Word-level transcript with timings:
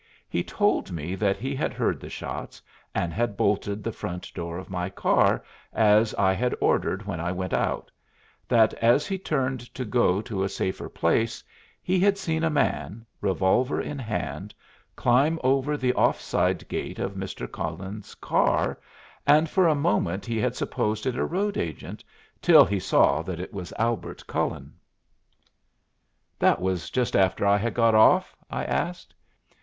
He 0.27 0.43
told 0.43 0.91
me 0.91 1.13
that 1.13 1.37
he 1.37 1.53
had 1.55 1.75
heard 1.75 1.99
the 1.99 2.09
shots, 2.09 2.59
and 2.95 3.13
had 3.13 3.37
bolted 3.37 3.83
the 3.83 3.91
front 3.91 4.33
door 4.33 4.57
of 4.57 4.67
my 4.71 4.89
car, 4.89 5.43
as 5.73 6.15
I 6.15 6.33
had 6.33 6.55
ordered 6.59 7.05
when 7.05 7.19
I 7.19 7.31
went 7.31 7.53
out; 7.53 7.91
that 8.47 8.73
as 8.81 9.05
he 9.05 9.19
turned 9.19 9.59
to 9.75 9.85
go 9.85 10.19
to 10.19 10.43
a 10.43 10.49
safer 10.49 10.89
place, 10.89 11.43
he 11.83 11.99
had 11.99 12.17
seen 12.17 12.43
a 12.43 12.49
man, 12.49 13.05
revolver 13.21 13.79
in 13.79 13.99
hand, 13.99 14.55
climb 14.95 15.39
over 15.43 15.77
the 15.77 15.93
off 15.93 16.19
side 16.19 16.67
gate 16.67 16.97
of 16.97 17.13
Mr. 17.13 17.47
Cullen's 17.51 18.15
car, 18.15 18.79
and 19.27 19.47
for 19.51 19.67
a 19.67 19.75
moment 19.75 20.25
he 20.25 20.39
had 20.39 20.55
supposed 20.55 21.05
it 21.05 21.15
a 21.15 21.23
road 21.23 21.57
agent, 21.59 22.03
till 22.41 22.65
he 22.65 22.79
saw 22.79 23.21
that 23.21 23.39
it 23.39 23.53
was 23.53 23.71
Albert 23.77 24.25
Cullen. 24.25 24.73
"That 26.39 26.59
was 26.59 26.89
just 26.89 27.15
after 27.15 27.45
I 27.45 27.57
had 27.57 27.75
got 27.75 27.93
off?" 27.93 28.35
I 28.49 28.63
asked. 28.65 29.13